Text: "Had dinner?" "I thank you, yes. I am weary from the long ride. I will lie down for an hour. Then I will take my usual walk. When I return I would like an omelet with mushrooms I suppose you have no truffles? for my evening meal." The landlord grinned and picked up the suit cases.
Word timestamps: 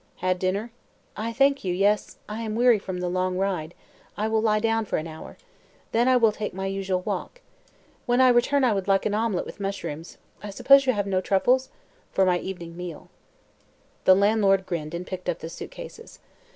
"Had 0.15 0.39
dinner?" 0.39 0.71
"I 1.15 1.31
thank 1.31 1.63
you, 1.63 1.71
yes. 1.75 2.17
I 2.27 2.41
am 2.41 2.55
weary 2.55 2.79
from 2.79 3.01
the 3.01 3.07
long 3.07 3.37
ride. 3.37 3.75
I 4.17 4.27
will 4.29 4.41
lie 4.41 4.57
down 4.59 4.83
for 4.85 4.97
an 4.97 5.05
hour. 5.05 5.37
Then 5.91 6.07
I 6.07 6.17
will 6.17 6.31
take 6.31 6.55
my 6.55 6.65
usual 6.65 7.01
walk. 7.01 7.39
When 8.07 8.19
I 8.19 8.29
return 8.29 8.63
I 8.63 8.73
would 8.73 8.87
like 8.87 9.05
an 9.05 9.13
omelet 9.13 9.45
with 9.45 9.59
mushrooms 9.59 10.17
I 10.41 10.49
suppose 10.49 10.87
you 10.87 10.93
have 10.93 11.05
no 11.05 11.21
truffles? 11.21 11.69
for 12.13 12.25
my 12.25 12.39
evening 12.39 12.75
meal." 12.75 13.09
The 14.05 14.15
landlord 14.15 14.65
grinned 14.65 14.95
and 14.95 15.05
picked 15.05 15.29
up 15.29 15.37
the 15.37 15.49
suit 15.49 15.69
cases. 15.69 16.17